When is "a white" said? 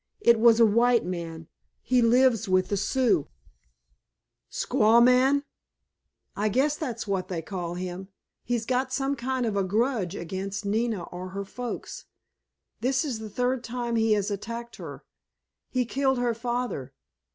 0.59-1.05